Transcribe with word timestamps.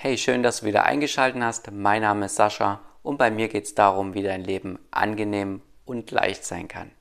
Hey, 0.00 0.16
schön, 0.16 0.44
dass 0.44 0.60
du 0.60 0.66
wieder 0.66 0.84
eingeschaltet 0.84 1.42
hast. 1.42 1.72
Mein 1.72 2.02
Name 2.02 2.26
ist 2.26 2.36
Sascha 2.36 2.80
und 3.02 3.18
bei 3.18 3.32
mir 3.32 3.48
geht 3.48 3.64
es 3.64 3.74
darum, 3.74 4.14
wie 4.14 4.22
dein 4.22 4.44
Leben 4.44 4.78
angenehm 4.92 5.60
und 5.86 6.12
leicht 6.12 6.44
sein 6.44 6.68
kann. 6.68 6.92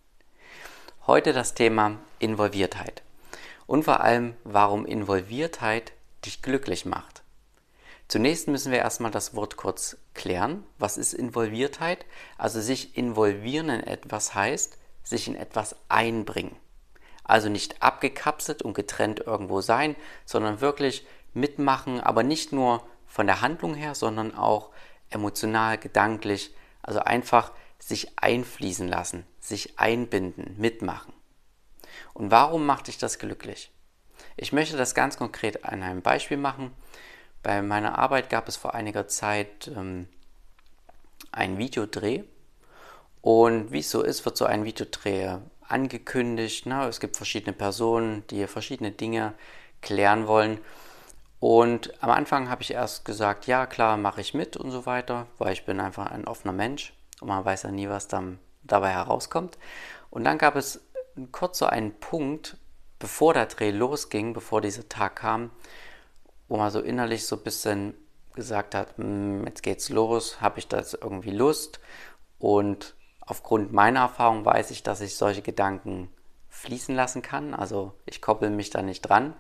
Heute 1.06 1.32
das 1.32 1.54
Thema 1.54 2.00
Involviertheit 2.18 3.04
und 3.68 3.84
vor 3.84 4.00
allem, 4.00 4.34
warum 4.44 4.88
Involviertheit 4.88 5.92
dich 6.26 6.42
glücklich 6.42 6.88
macht. 6.88 7.22
Zunächst 8.08 8.48
müssen 8.48 8.72
wir 8.72 8.80
erstmal 8.80 9.12
das 9.12 9.36
Wort 9.36 9.58
kurz 9.58 9.98
klären. 10.16 10.64
Was 10.80 10.98
ist 10.98 11.14
Involviertheit? 11.14 12.04
Also 12.40 12.62
sich 12.62 12.98
involvieren 12.98 13.70
in 13.70 13.82
etwas 13.82 14.34
heißt, 14.34 14.76
sich 15.04 15.28
in 15.28 15.36
etwas 15.36 15.76
einbringen. 15.88 16.56
Also 17.24 17.48
nicht 17.48 17.84
abgekapselt 17.84 18.64
und 18.64 18.74
getrennt 18.74 19.20
irgendwo 19.20 19.62
sein, 19.62 19.96
sondern 20.26 20.62
wirklich 20.62 21.06
mitmachen, 21.38 22.00
aber 22.00 22.24
nicht 22.24 22.52
nur 22.52 22.86
von 23.06 23.28
der 23.28 23.42
Handlung 23.42 23.74
her, 23.74 23.96
sondern 23.96 24.36
auch 24.36 24.72
emotional, 25.10 25.78
gedanklich, 25.78 26.54
also 26.82 27.00
einfach 27.00 27.52
sich 27.80 28.18
einfließen 28.18 28.88
lassen, 28.88 29.26
sich 29.40 29.80
einbinden, 29.80 30.56
mitmachen. 30.58 31.14
Und 32.14 32.32
warum 32.32 32.66
macht 32.66 32.88
dich 32.88 32.98
das 32.98 33.20
glücklich? 33.20 33.72
Ich 34.36 34.52
möchte 34.52 34.78
das 34.78 34.96
ganz 34.96 35.18
konkret 35.18 35.64
an 35.64 35.84
einem 35.84 36.02
Beispiel 36.02 36.38
machen. 36.38 36.72
Bei 37.44 37.62
meiner 37.62 37.98
Arbeit 37.98 38.30
gab 38.30 38.48
es 38.48 38.58
vor 38.58 38.74
einiger 38.74 39.08
Zeit 39.08 39.68
ähm, 39.68 40.08
einen 41.32 41.58
Videodreh. 41.58 42.24
Und 43.22 43.72
wie 43.72 43.80
es 43.80 43.92
so 43.92 44.02
ist, 44.02 44.26
wird 44.26 44.38
so 44.38 44.46
ein 44.46 44.64
Videodreh 44.64 45.38
angekündigt. 45.68 46.66
Ne? 46.66 46.86
Es 46.88 47.00
gibt 47.00 47.18
verschiedene 47.18 47.54
Personen, 47.54 48.26
die 48.28 48.48
verschiedene 48.48 48.92
Dinge 48.92 49.34
klären 49.82 50.28
wollen. 50.28 50.60
Und 51.40 51.94
am 52.02 52.10
Anfang 52.10 52.50
habe 52.50 52.64
ich 52.64 52.72
erst 52.72 53.06
gesagt, 53.06 53.46
ja 53.46 53.66
klar, 53.66 53.98
mache 53.98 54.22
ich 54.22 54.34
mit 54.34 54.58
und 54.58 54.72
so 54.72 54.86
weiter, 54.86 55.28
weil 55.38 55.54
ich 55.54 55.66
bin 55.66 55.80
einfach 55.80 56.08
ein 56.08 56.28
offener 56.28 56.54
Mensch 56.54 56.94
und 57.22 57.28
man 57.28 57.46
weiß 57.46 57.64
ja 57.64 57.72
nie, 57.72 57.90
was 57.90 58.08
dann 58.08 58.40
dabei 58.64 58.90
herauskommt. 58.90 59.58
Und 60.10 60.24
dann 60.24 60.38
gab 60.38 60.56
es 60.56 60.82
kurz 61.32 61.60
so 61.60 61.68
einen 61.68 62.00
Punkt, 62.00 62.58
bevor 63.00 63.34
der 63.34 63.46
Dreh 63.46 63.72
losging, 63.72 64.34
bevor 64.34 64.62
dieser 64.62 64.90
Tag 64.90 65.18
kam, 65.18 65.52
wo 66.48 66.58
man 66.58 66.72
so 66.72 66.80
innerlich 66.80 67.26
so 67.26 67.36
ein 67.36 67.44
bisschen 67.44 67.94
gesagt 68.34 68.74
hat, 68.74 68.98
hm, 68.98 69.46
jetzt 69.46 69.64
geht's 69.64 69.90
los, 69.90 70.42
habe 70.42 70.60
ich 70.60 70.68
das 70.68 70.94
irgendwie 70.94 71.32
Lust 71.32 71.80
und 72.40 72.96
aufgrund 73.22 73.74
meiner 73.74 74.02
Erfahrung 74.02 74.46
weiß 74.46 74.72
ich, 74.72 74.84
dass 74.84 75.02
ich 75.02 75.16
solche 75.16 75.42
Gedanken 75.42 76.10
fließen 76.50 76.96
lassen 76.96 77.22
kann. 77.22 77.54
Also 77.54 77.94
ich 78.06 78.22
koppel 78.22 78.50
mich 78.50 78.70
da 78.70 78.82
nicht 78.82 79.02
dran, 79.02 79.34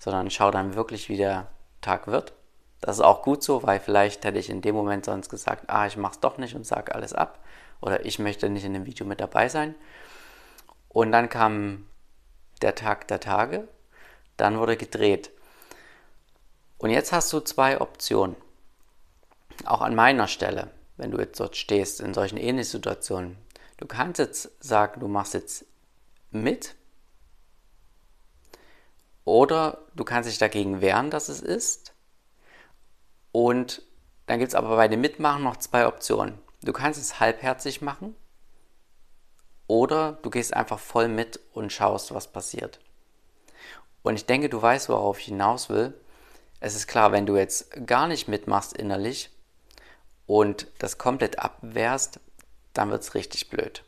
sondern 0.00 0.30
schau 0.30 0.50
dann 0.50 0.74
wirklich, 0.74 1.08
wie 1.08 1.18
der 1.18 1.46
Tag 1.80 2.08
wird. 2.08 2.32
Das 2.80 2.96
ist 2.96 3.04
auch 3.04 3.22
gut 3.22 3.42
so, 3.44 3.62
weil 3.62 3.78
vielleicht 3.78 4.24
hätte 4.24 4.38
ich 4.38 4.50
in 4.50 4.62
dem 4.62 4.74
Moment 4.74 5.04
sonst 5.04 5.28
gesagt, 5.28 5.64
ah, 5.68 5.86
ich 5.86 5.96
mach's 5.96 6.18
doch 6.18 6.38
nicht 6.38 6.56
und 6.56 6.66
sage 6.66 6.94
alles 6.94 7.12
ab. 7.12 7.38
Oder 7.82 8.04
ich 8.04 8.18
möchte 8.18 8.48
nicht 8.48 8.64
in 8.64 8.74
dem 8.74 8.86
Video 8.86 9.06
mit 9.06 9.20
dabei 9.20 9.48
sein. 9.48 9.74
Und 10.88 11.12
dann 11.12 11.28
kam 11.28 11.86
der 12.62 12.74
Tag 12.74 13.08
der 13.08 13.20
Tage, 13.20 13.68
dann 14.36 14.58
wurde 14.58 14.76
gedreht. 14.76 15.30
Und 16.78 16.90
jetzt 16.90 17.12
hast 17.12 17.32
du 17.32 17.40
zwei 17.40 17.80
Optionen. 17.80 18.36
Auch 19.66 19.82
an 19.82 19.94
meiner 19.94 20.28
Stelle, 20.28 20.70
wenn 20.96 21.10
du 21.10 21.18
jetzt 21.18 21.38
dort 21.38 21.56
stehst, 21.56 22.00
in 22.00 22.14
solchen 22.14 22.38
ähnlichen 22.38 22.72
Situationen. 22.72 23.36
Du 23.76 23.86
kannst 23.86 24.18
jetzt 24.18 24.50
sagen, 24.64 25.00
du 25.00 25.08
machst 25.08 25.34
jetzt 25.34 25.66
mit 26.30 26.74
oder 29.30 29.78
du 29.94 30.02
kannst 30.02 30.28
dich 30.28 30.38
dagegen 30.38 30.80
wehren, 30.80 31.08
dass 31.08 31.28
es 31.28 31.40
ist. 31.40 31.94
Und 33.30 33.80
dann 34.26 34.40
gibt 34.40 34.48
es 34.48 34.56
aber 34.56 34.74
bei 34.74 34.88
dem 34.88 35.00
Mitmachen 35.00 35.44
noch 35.44 35.56
zwei 35.56 35.86
Optionen. 35.86 36.36
Du 36.62 36.72
kannst 36.72 37.00
es 37.00 37.20
halbherzig 37.20 37.80
machen 37.80 38.16
oder 39.68 40.18
du 40.22 40.30
gehst 40.30 40.52
einfach 40.52 40.80
voll 40.80 41.06
mit 41.06 41.38
und 41.52 41.72
schaust, 41.72 42.12
was 42.12 42.32
passiert. 42.32 42.80
Und 44.02 44.16
ich 44.16 44.26
denke, 44.26 44.48
du 44.48 44.60
weißt, 44.60 44.88
worauf 44.88 45.20
ich 45.20 45.26
hinaus 45.26 45.68
will. 45.68 45.94
Es 46.58 46.74
ist 46.74 46.88
klar, 46.88 47.12
wenn 47.12 47.26
du 47.26 47.36
jetzt 47.36 47.86
gar 47.86 48.08
nicht 48.08 48.26
mitmachst 48.26 48.76
innerlich 48.76 49.30
und 50.26 50.66
das 50.78 50.98
komplett 50.98 51.38
abwehrst, 51.38 52.18
dann 52.72 52.90
wird 52.90 53.02
es 53.02 53.14
richtig 53.14 53.48
blöd. 53.48 53.84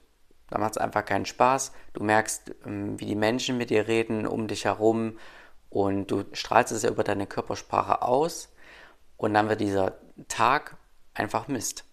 Da 0.53 0.59
macht 0.59 0.73
es 0.73 0.79
einfach 0.79 1.05
keinen 1.05 1.25
Spaß. 1.25 1.73
Du 1.95 2.05
merkst, 2.05 2.55
ähm, 2.67 3.01
wie 3.01 3.07
die 3.07 3.17
Menschen 3.17 3.57
mit 3.57 3.71
dir 3.71 3.89
reden 3.89 4.27
um 4.27 4.47
dich 4.47 4.67
herum 4.67 5.19
und 5.73 6.11
du 6.11 6.25
strahlst 6.33 6.73
es 6.73 6.83
ja 6.83 6.91
über 6.91 7.05
deine 7.05 7.27
Körpersprache 7.27 8.03
aus 8.03 8.49
und 9.17 9.35
dann 9.35 9.49
wird 9.49 9.61
dieser 9.61 9.99
Tag 10.29 10.77
einfach 11.15 11.49
Mist. 11.49 11.85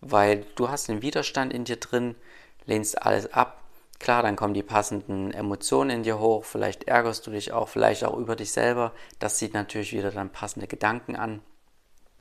Weil 0.00 0.46
du 0.56 0.68
hast 0.68 0.88
den 0.88 1.02
Widerstand 1.02 1.52
in 1.52 1.64
dir 1.64 1.76
drin, 1.76 2.16
lehnst 2.64 3.00
alles 3.00 3.32
ab. 3.32 3.62
Klar, 3.98 4.22
dann 4.22 4.34
kommen 4.34 4.54
die 4.54 4.64
passenden 4.64 5.32
Emotionen 5.32 5.90
in 5.90 6.02
dir 6.02 6.18
hoch, 6.18 6.44
vielleicht 6.44 6.84
ärgerst 6.84 7.26
du 7.26 7.30
dich 7.30 7.52
auch, 7.52 7.68
vielleicht 7.68 8.04
auch 8.04 8.16
über 8.16 8.34
dich 8.34 8.50
selber. 8.50 8.92
Das 9.20 9.36
zieht 9.36 9.54
natürlich 9.54 9.92
wieder 9.92 10.10
dann 10.10 10.30
passende 10.30 10.66
Gedanken 10.66 11.14
an. 11.14 11.40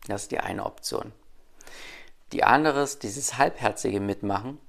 Das 0.07 0.23
ist 0.23 0.31
die 0.31 0.39
eine 0.39 0.65
Option. 0.65 1.11
Die 2.33 2.43
andere 2.43 2.83
ist 2.83 3.03
dieses 3.03 3.37
halbherzige 3.37 3.99
Mitmachen 3.99 4.59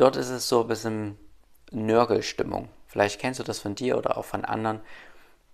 Dort 0.00 0.16
ist 0.16 0.30
es 0.30 0.48
so 0.48 0.62
ein 0.62 0.68
bisschen 0.68 1.18
Nörgelstimmung. 1.72 2.70
Vielleicht 2.90 3.20
kennst 3.20 3.38
du 3.38 3.44
das 3.44 3.60
von 3.60 3.76
dir 3.76 3.96
oder 3.96 4.18
auch 4.18 4.24
von 4.24 4.44
anderen. 4.44 4.80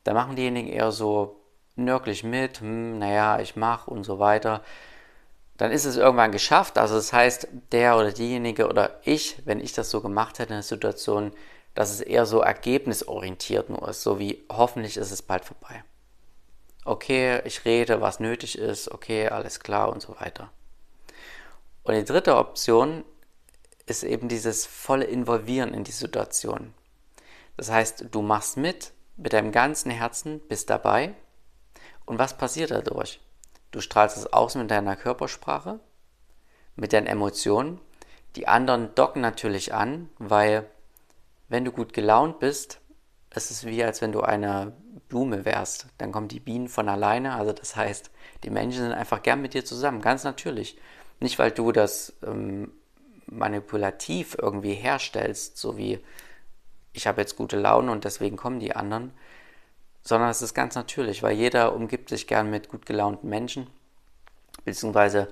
Da 0.04 0.14
machen 0.14 0.36
diejenigen 0.36 0.68
eher 0.68 0.90
so 0.90 1.36
nörglich 1.74 2.24
mit, 2.24 2.60
hm, 2.60 2.98
naja, 2.98 3.40
ich 3.40 3.56
mach 3.56 3.86
und 3.86 4.04
so 4.04 4.18
weiter. 4.18 4.62
Dann 5.58 5.70
ist 5.70 5.84
es 5.84 5.96
irgendwann 5.96 6.32
geschafft. 6.32 6.78
Also 6.78 6.94
das 6.94 7.12
heißt, 7.12 7.48
der 7.72 7.98
oder 7.98 8.10
diejenige 8.10 8.68
oder 8.68 9.00
ich, 9.04 9.42
wenn 9.44 9.60
ich 9.60 9.74
das 9.74 9.90
so 9.90 10.00
gemacht 10.00 10.38
hätte 10.38 10.54
in 10.54 10.60
der 10.60 10.62
Situation, 10.62 11.32
dass 11.74 11.90
es 11.90 12.00
eher 12.00 12.24
so 12.24 12.40
ergebnisorientiert 12.40 13.68
nur 13.68 13.86
ist, 13.86 14.02
so 14.02 14.18
wie 14.18 14.42
hoffentlich 14.50 14.96
ist 14.96 15.10
es 15.10 15.20
bald 15.20 15.44
vorbei. 15.44 15.84
Okay, 16.86 17.42
ich 17.44 17.66
rede, 17.66 18.00
was 18.00 18.18
nötig 18.18 18.56
ist, 18.56 18.90
okay, 18.90 19.28
alles 19.28 19.60
klar 19.60 19.90
und 19.90 20.00
so 20.00 20.16
weiter. 20.18 20.50
Und 21.82 21.94
die 21.96 22.04
dritte 22.04 22.36
Option 22.36 23.04
ist 23.84 24.04
eben 24.04 24.28
dieses 24.28 24.64
volle 24.64 25.04
Involvieren 25.04 25.74
in 25.74 25.84
die 25.84 25.92
Situation. 25.92 26.72
Das 27.56 27.70
heißt, 27.70 28.06
du 28.10 28.22
machst 28.22 28.56
mit, 28.56 28.92
mit 29.16 29.32
deinem 29.32 29.52
ganzen 29.52 29.90
Herzen, 29.90 30.40
bist 30.48 30.70
dabei. 30.70 31.14
Und 32.04 32.18
was 32.18 32.36
passiert 32.36 32.70
dadurch? 32.70 33.20
Du 33.70 33.80
strahlst 33.80 34.16
es 34.16 34.32
aus 34.32 34.54
mit 34.54 34.70
deiner 34.70 34.96
Körpersprache, 34.96 35.80
mit 36.76 36.92
deinen 36.92 37.06
Emotionen. 37.06 37.80
Die 38.36 38.46
anderen 38.48 38.94
docken 38.94 39.22
natürlich 39.22 39.74
an, 39.74 40.08
weil 40.18 40.66
wenn 41.48 41.64
du 41.64 41.72
gut 41.72 41.92
gelaunt 41.92 42.38
bist, 42.38 42.80
ist 43.34 43.50
es 43.50 43.66
wie 43.66 43.82
als 43.84 44.00
wenn 44.00 44.12
du 44.12 44.22
eine 44.22 44.72
Blume 45.08 45.44
wärst. 45.44 45.86
Dann 45.98 46.12
kommen 46.12 46.28
die 46.28 46.40
Bienen 46.40 46.68
von 46.68 46.88
alleine. 46.88 47.34
Also 47.34 47.52
das 47.52 47.76
heißt, 47.76 48.10
die 48.44 48.50
Menschen 48.50 48.82
sind 48.82 48.92
einfach 48.92 49.22
gern 49.22 49.42
mit 49.42 49.54
dir 49.54 49.64
zusammen, 49.64 50.00
ganz 50.00 50.24
natürlich. 50.24 50.78
Nicht, 51.20 51.38
weil 51.38 51.50
du 51.50 51.72
das 51.72 52.14
ähm, 52.22 52.72
manipulativ 53.26 54.36
irgendwie 54.40 54.74
herstellst, 54.74 55.56
so 55.56 55.76
wie 55.76 56.00
ich 56.96 57.06
habe 57.06 57.20
jetzt 57.20 57.36
gute 57.36 57.58
Laune 57.58 57.92
und 57.92 58.04
deswegen 58.04 58.36
kommen 58.36 58.58
die 58.58 58.74
anderen, 58.74 59.12
sondern 60.02 60.30
es 60.30 60.40
ist 60.40 60.54
ganz 60.54 60.74
natürlich, 60.74 61.22
weil 61.22 61.36
jeder 61.36 61.74
umgibt 61.74 62.08
sich 62.08 62.26
gern 62.26 62.50
mit 62.50 62.70
gut 62.70 62.86
gelaunten 62.86 63.28
Menschen, 63.28 63.68
beziehungsweise 64.64 65.28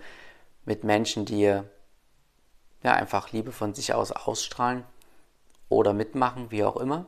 mit 0.67 0.85
Menschen, 0.85 1.25
die 1.25 1.41
ja 1.41 1.65
einfach 2.83 3.33
Liebe 3.33 3.51
von 3.51 3.73
sich 3.73 3.95
aus 3.95 4.13
ausstrahlen 4.13 4.85
oder 5.71 5.95
mitmachen, 5.95 6.51
wie 6.51 6.65
auch 6.65 6.77
immer. 6.77 7.07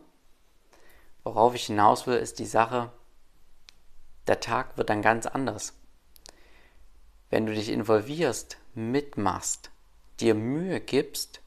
Worauf 1.23 1.55
ich 1.55 1.67
hinaus 1.67 2.07
will, 2.07 2.17
ist 2.17 2.39
die 2.39 2.47
Sache, 2.47 2.91
der 4.27 4.41
Tag 4.41 4.79
wird 4.79 4.89
dann 4.89 5.03
ganz 5.03 5.27
anders. 5.27 5.75
Wenn 7.29 7.45
du 7.45 7.53
dich 7.53 7.69
involvierst, 7.69 8.57
mitmachst, 8.75 9.71
dir 10.21 10.35
Mühe 10.35 10.81
gibst 10.81 11.41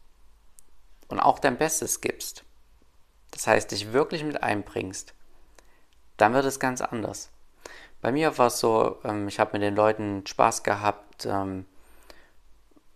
und 1.08 1.20
auch 1.20 1.40
dein 1.40 1.58
Bestes 1.58 2.02
gibst, 2.02 2.44
das 3.40 3.48
heißt 3.48 3.72
dich 3.72 3.94
wirklich 3.94 4.26
mit 4.26 4.44
einbringst, 4.44 5.14
dann 6.18 6.34
wird 6.34 6.44
es 6.44 6.60
ganz 6.60 6.82
anders. 6.82 7.30
Bei 8.02 8.12
mir 8.12 8.38
war 8.38 8.48
es 8.48 8.60
so, 8.60 9.00
ähm, 9.06 9.30
ich 9.30 9.40
habe 9.40 9.54
mit 9.54 9.62
den 9.62 9.78
Leuten 9.78 10.28
Spaß 10.28 10.64
gehabt, 10.64 11.26
ähm, 11.26 11.66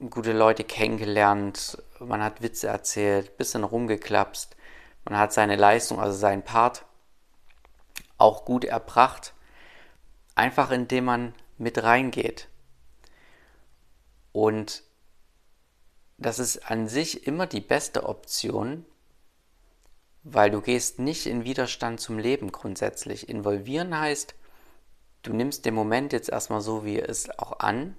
gute 0.09 0.33
Leute 0.33 0.65
kennengelernt, 0.65 1.81
man 1.99 2.21
hat 2.21 2.41
Witze 2.41 2.67
erzählt, 2.67 3.37
bisschen 3.37 3.63
rumgeklapst, 3.63 4.57
man 5.05 5.17
hat 5.17 5.31
seine 5.31 5.55
Leistung, 5.55 6.01
also 6.01 6.17
seinen 6.17 6.43
Part 6.43 6.83
auch 8.17 8.43
gut 8.43 8.65
erbracht, 8.65 9.33
einfach 10.35 10.71
indem 10.71 11.05
man 11.05 11.33
mit 11.57 11.81
reingeht. 11.81 12.49
Und 14.33 14.83
das 16.17 16.37
ist 16.37 16.69
an 16.69 16.89
sich 16.89 17.27
immer 17.27 17.47
die 17.47 17.61
beste 17.61 18.03
Option, 18.09 18.85
weil 20.23 20.49
du 20.49 20.61
gehst 20.61 20.99
nicht 20.99 21.25
in 21.25 21.43
Widerstand 21.43 21.99
zum 21.99 22.17
Leben 22.17 22.51
grundsätzlich. 22.51 23.27
Involvieren 23.27 23.97
heißt, 23.97 24.35
du 25.23 25.33
nimmst 25.33 25.65
den 25.65 25.73
Moment 25.73 26.13
jetzt 26.13 26.29
erstmal 26.29 26.61
so, 26.61 26.85
wie 26.85 26.97
er 26.97 27.09
ist, 27.09 27.39
auch 27.39 27.59
an, 27.59 27.95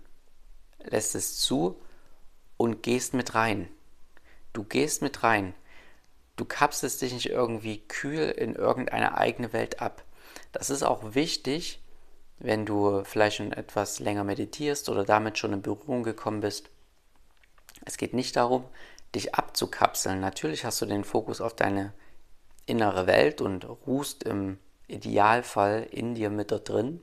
lässt 0.82 1.14
es 1.14 1.38
zu 1.38 1.80
und 2.56 2.82
gehst 2.82 3.14
mit 3.14 3.34
rein. 3.34 3.68
Du 4.52 4.64
gehst 4.64 5.02
mit 5.02 5.22
rein. 5.22 5.54
Du 6.36 6.44
kapselst 6.44 7.02
dich 7.02 7.12
nicht 7.12 7.28
irgendwie 7.28 7.78
kühl 7.86 8.30
in 8.30 8.54
irgendeine 8.54 9.16
eigene 9.16 9.52
Welt 9.52 9.80
ab. 9.80 10.04
Das 10.52 10.70
ist 10.70 10.82
auch 10.82 11.14
wichtig, 11.14 11.82
wenn 12.38 12.66
du 12.66 13.04
vielleicht 13.04 13.36
schon 13.36 13.52
etwas 13.52 14.00
länger 14.00 14.24
meditierst 14.24 14.88
oder 14.88 15.04
damit 15.04 15.38
schon 15.38 15.52
in 15.52 15.62
Berührung 15.62 16.02
gekommen 16.02 16.40
bist. 16.40 16.70
Es 17.84 17.96
geht 17.96 18.14
nicht 18.14 18.36
darum, 18.36 18.64
dich 19.14 19.34
abzukapseln. 19.34 20.20
Natürlich 20.20 20.64
hast 20.64 20.80
du 20.80 20.86
den 20.86 21.04
Fokus 21.04 21.40
auf 21.40 21.54
deine 21.54 21.92
innere 22.66 23.06
Welt 23.06 23.40
und 23.40 23.64
ruhst 23.86 24.22
im 24.24 24.58
Idealfall 24.86 25.86
in 25.90 26.14
dir 26.14 26.30
mit 26.30 26.50
da 26.50 26.58
drin. 26.58 27.02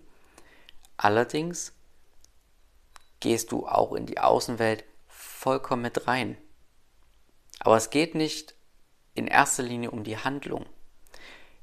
Allerdings 0.97 1.73
gehst 3.19 3.51
du 3.51 3.67
auch 3.67 3.93
in 3.93 4.05
die 4.05 4.19
Außenwelt 4.19 4.83
vollkommen 5.07 5.83
mit 5.83 6.07
rein. 6.07 6.37
Aber 7.59 7.77
es 7.77 7.89
geht 7.89 8.15
nicht 8.15 8.55
in 9.13 9.27
erster 9.27 9.63
Linie 9.63 9.91
um 9.91 10.03
die 10.03 10.17
Handlung. 10.17 10.65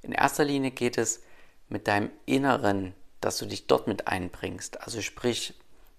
In 0.02 0.12
erster 0.12 0.44
Linie 0.44 0.70
geht 0.70 0.98
es 0.98 1.22
mit 1.68 1.88
deinem 1.88 2.10
Inneren, 2.24 2.94
dass 3.20 3.38
du 3.38 3.46
dich 3.46 3.66
dort 3.66 3.88
mit 3.88 4.06
einbringst. 4.06 4.80
Also 4.82 5.02
sprich 5.02 5.54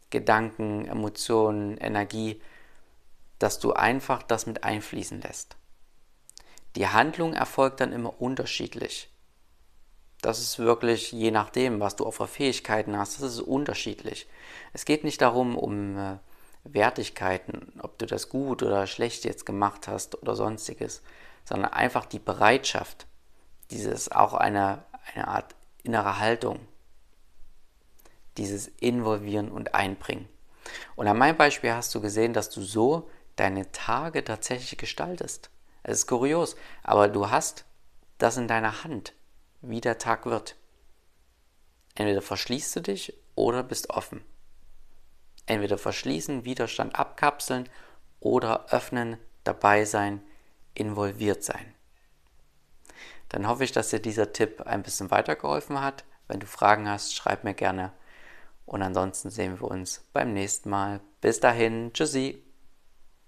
Gedanken, 0.09 0.85
Emotionen, 0.85 1.77
Energie, 1.77 2.41
dass 3.39 3.59
du 3.59 3.73
einfach 3.73 4.23
das 4.23 4.45
mit 4.45 4.63
einfließen 4.63 5.21
lässt. 5.21 5.55
Die 6.75 6.87
Handlung 6.87 7.33
erfolgt 7.33 7.81
dann 7.81 7.91
immer 7.91 8.21
unterschiedlich. 8.21 9.09
Das 10.21 10.39
ist 10.39 10.59
wirklich 10.59 11.11
je 11.11 11.31
nachdem, 11.31 11.79
was 11.79 11.95
du 11.95 12.05
auch 12.05 12.11
für 12.11 12.27
Fähigkeiten 12.27 12.97
hast, 12.97 13.21
das 13.21 13.33
ist 13.33 13.41
unterschiedlich. 13.41 14.27
Es 14.73 14.85
geht 14.85 15.03
nicht 15.03 15.21
darum, 15.21 15.57
um 15.57 15.97
äh, 15.97 16.17
Wertigkeiten, 16.63 17.73
ob 17.81 17.97
du 17.97 18.05
das 18.05 18.29
gut 18.29 18.61
oder 18.61 18.85
schlecht 18.85 19.23
jetzt 19.23 19.45
gemacht 19.45 19.87
hast 19.87 20.21
oder 20.21 20.35
sonstiges, 20.35 21.01
sondern 21.45 21.71
einfach 21.71 22.05
die 22.05 22.19
Bereitschaft, 22.19 23.07
dieses 23.71 24.11
auch 24.11 24.33
eine, 24.33 24.83
eine 25.13 25.27
Art 25.27 25.55
innere 25.83 26.19
Haltung, 26.19 26.59
dieses 28.37 28.67
Involvieren 28.67 29.49
und 29.49 29.73
Einbringen. 29.73 30.27
Und 30.95 31.07
an 31.07 31.17
meinem 31.17 31.37
Beispiel 31.37 31.73
hast 31.73 31.95
du 31.95 32.01
gesehen, 32.01 32.33
dass 32.33 32.49
du 32.49 32.61
so 32.61 33.09
deine 33.37 33.71
Tage 33.71 34.23
tatsächlich 34.23 34.77
gestaltest. 34.77 35.49
Es 35.89 36.01
ist 36.01 36.07
kurios, 36.07 36.55
aber 36.83 37.07
du 37.07 37.31
hast 37.31 37.65
das 38.19 38.37
in 38.37 38.47
deiner 38.47 38.83
Hand, 38.83 39.15
wie 39.61 39.81
der 39.81 39.97
Tag 39.97 40.27
wird. 40.27 40.55
Entweder 41.95 42.21
verschließt 42.21 42.75
du 42.75 42.81
dich 42.81 43.17
oder 43.33 43.63
bist 43.63 43.89
offen. 43.89 44.23
Entweder 45.47 45.79
verschließen, 45.79 46.45
Widerstand 46.45 46.95
abkapseln 46.95 47.67
oder 48.19 48.71
öffnen, 48.71 49.17
dabei 49.43 49.83
sein, 49.83 50.21
involviert 50.75 51.43
sein. 51.43 51.73
Dann 53.29 53.47
hoffe 53.47 53.63
ich, 53.63 53.71
dass 53.71 53.89
dir 53.89 53.99
dieser 53.99 54.31
Tipp 54.31 54.61
ein 54.61 54.83
bisschen 54.83 55.09
weitergeholfen 55.09 55.81
hat. 55.81 56.03
Wenn 56.27 56.39
du 56.39 56.45
Fragen 56.45 56.87
hast, 56.87 57.15
schreib 57.15 57.43
mir 57.43 57.55
gerne. 57.55 57.93
Und 58.67 58.83
ansonsten 58.83 59.31
sehen 59.31 59.59
wir 59.59 59.67
uns 59.67 60.03
beim 60.13 60.33
nächsten 60.33 60.69
Mal. 60.69 61.01
Bis 61.19 61.39
dahin, 61.39 61.93
tschüssi. 61.93 62.43